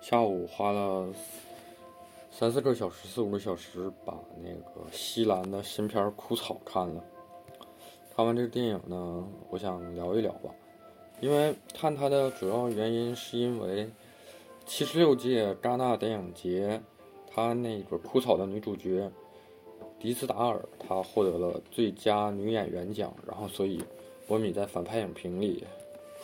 [0.00, 1.06] 下午花了
[2.30, 7.04] 三四个小时、四五个小时，把那个西兰的新片《枯草》看了。
[8.16, 10.50] 看完这个电影呢，我想聊一聊吧，
[11.20, 13.88] 因为看它的主要原因是因为
[14.64, 16.80] 七十六届戛纳电影节，
[17.30, 19.10] 它那个《枯草》的女主角
[19.98, 23.84] 迪斯达尔，她获得了最佳女演员奖，然后所以
[24.26, 25.62] 波米在反派影评里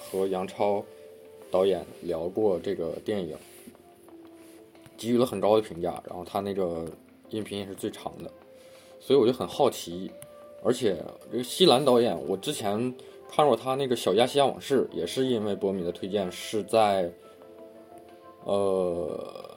[0.00, 0.82] 和杨超
[1.50, 3.36] 导演聊过这个电影，
[4.96, 6.84] 给予了很高的评价，然后他那个
[7.30, 8.30] 音频也是最长的，
[9.00, 10.10] 所以我就很好奇。
[10.64, 10.96] 而且
[11.30, 12.94] 这个西兰导演，我之前
[13.30, 17.08] 看过他那个《小亚细亚往事》，也是因为波米的推荐，是在
[18.44, 19.48] 呃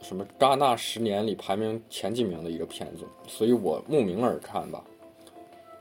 [0.00, 4.82] 什么戛纳十年里排名前几名的一个片子，所以我慕名而看吧。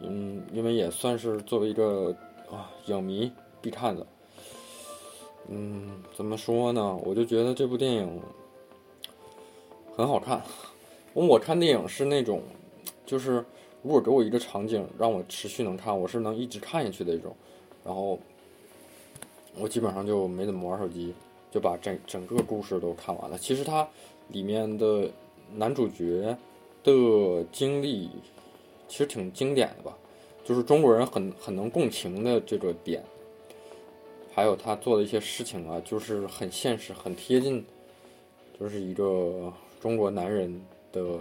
[0.02, 2.16] 嗯，因为也算是作为一个
[2.52, 4.06] 啊影迷必看的。
[5.48, 6.96] 嗯，怎么说呢？
[7.04, 8.22] 我就觉得这部电影
[10.00, 10.42] 很好看。
[11.12, 12.42] 我我看电影是那种，
[13.06, 13.44] 就是。
[13.82, 17.34] 如果给我一个场景让我持续能看，我是能一直看下去的一种。
[17.86, 18.20] 然后
[19.58, 21.14] 我基本上就没怎么玩手机，
[21.50, 23.38] 就把整整个故事都看完了。
[23.38, 23.88] 其实它
[24.28, 25.10] 里面的
[25.56, 26.38] 男主角
[26.84, 28.10] 的经历
[28.90, 29.98] 其实挺经典的吧，
[30.44, 33.02] 就是中国人很很能共情的这个点，
[34.34, 37.66] 还有他做的一些事情啊，就是很现实、很贴近，
[38.60, 41.20] 就是一个中国男人的。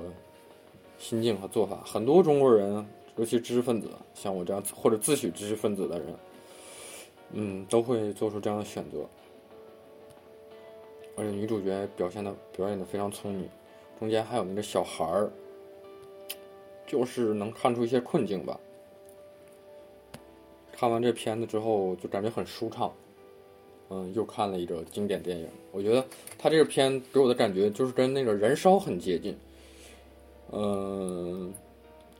[1.00, 6.14] 心境和做法，很多中国人，尤其知识分子，像我这样或者自诩知识分子的人，
[7.34, 9.06] 嗯，都会做出这样的选择。
[11.14, 13.48] 而且女主角表现的表演的非常聪明，
[14.00, 15.30] 中间还有那个小孩儿，
[16.84, 18.58] 就是能看出一些困境吧。
[20.72, 22.92] 看完这片子之后，就感觉很舒畅。
[23.90, 26.04] 嗯，又看了一个经典电影，我觉得
[26.38, 29.36] 他这个片给我的感觉就是跟那个燃烧很接近。
[30.52, 31.52] 嗯，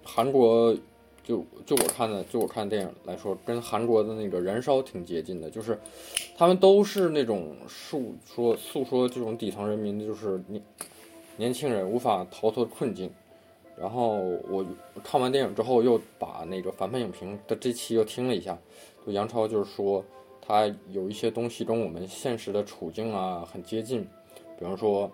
[0.02, 0.74] 韩国
[1.22, 5.78] 就就我看的，就我看电影来说，跟韩国的那个《燃烧》挺接近的，就是
[6.36, 10.62] 他们都是那种诉说诉说这种底层人民，就是年
[11.36, 13.10] 年轻人无法逃脱困境。
[13.78, 14.16] 然后
[14.48, 14.66] 我
[15.04, 18.58] 看完电影之后，又把那个反派影评的这期又听了一下，
[19.06, 20.04] 就杨超就是说
[20.48, 24.02] 他有一些东西跟我们现实的处境啊很接近，
[24.58, 25.08] 比方说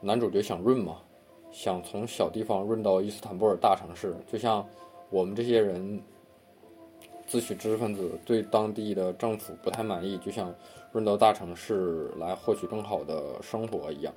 [0.00, 0.96] 男主角想润嘛。
[1.52, 4.64] 想从小地方润到伊斯坦布尔大城市，就像
[5.10, 6.00] 我们这些人
[7.26, 10.54] 自诩知识分子对当地的政府不太满意，就想
[10.92, 14.14] 润到大城市来获取更好的生活一样。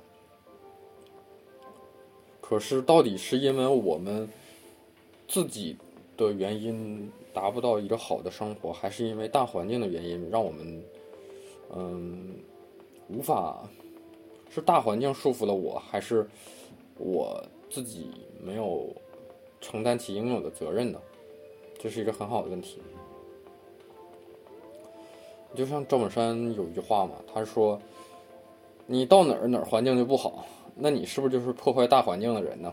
[2.40, 4.28] 可是，到底是因为我们
[5.26, 5.76] 自己
[6.16, 10.84] 的原因达不到一个好的生活，还是因为大环境的原因让我们
[11.74, 12.36] 嗯
[13.08, 13.68] 无法？
[14.50, 16.26] 是大环境束缚了我，还是？
[16.96, 18.88] 我自己没有
[19.60, 21.00] 承担起应有的责任呢，
[21.76, 22.80] 这是一个很好的问题。
[25.56, 27.76] 就像赵本山有一句话嘛，他说
[28.86, 32.72] ：“你到哪儿哪儿环境就不好，那你是不是就是破坏大环境的人呢？”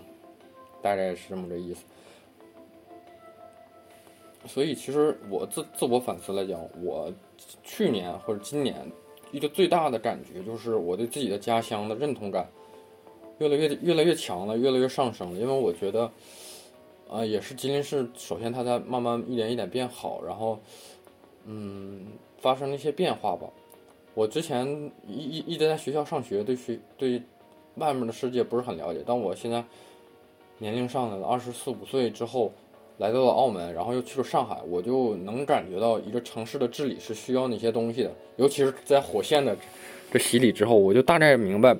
[0.84, 1.84] 大概是这么个意思。
[4.47, 7.12] 所以，其实我自自我反思来讲，我
[7.63, 8.75] 去年或者今年
[9.31, 12.47] 一个最大的感觉就是我对自己的家乡的认同感。
[13.40, 15.40] 越来越越来越强了，越来越上升了。
[15.40, 16.12] 因为我觉得，
[17.09, 20.59] 啊，也是吉林市，首先它在慢慢一点一点变好，然后，
[21.46, 22.06] 嗯，
[22.38, 23.50] 发生了一些变化吧。
[24.13, 27.19] 我之前一一一直在学校上学，对学对
[27.78, 29.01] 外面的世界不是很了解。
[29.03, 29.66] 但我现在
[30.59, 32.51] 年龄上来了，二十四五岁之后，
[33.01, 38.12] 来到了澳门，然后又去了上海，我就能感觉到一个城市的治理是需要哪些东西的。
[38.35, 39.57] 尤其是在火线的
[40.12, 41.75] 这洗礼之后，我就大概明白。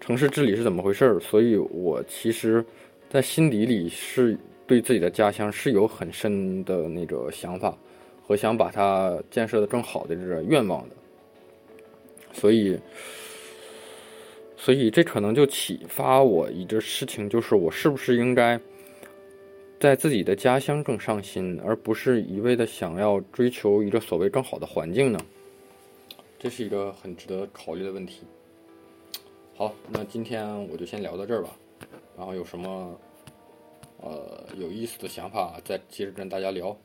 [0.00, 1.18] 城市治理是怎么回事儿？
[1.18, 2.64] 所以我其实，
[3.10, 7.76] 在心底里是对自己的家乡是有很深的那个想法，
[8.24, 10.94] 和想把它建设的更好的这个愿望的。
[12.32, 12.78] 所以，
[14.56, 18.60] 所以这可能就启发我一个事情，就是我是不是应该
[19.82, 25.18] 在自己的家乡更上心，而不是一味的想要追求一个所谓更好的环境呢？
[26.38, 28.20] 这是一个很值得考虑的问题。
[29.56, 31.50] 好，那今天我就先聊到这儿吧，
[32.16, 32.96] 然后有什么
[34.00, 36.76] 呃有意思的想法再接着跟大家聊。